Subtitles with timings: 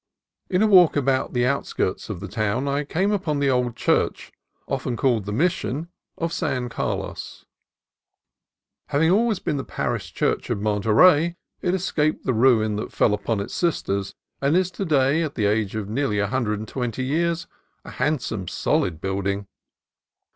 [0.49, 4.31] In a walk about the outskirts of the town I came upon the old church,
[4.67, 7.45] often called the Mission, of San Carlos.
[8.87, 13.39] Having always been the parish church of Monterey, it escaped the ruin that fell upon
[13.39, 17.03] its sisters, and is to day, at the age of nearly a hundred and twenty
[17.05, 17.45] years,
[17.85, 19.45] a handsome, solid building.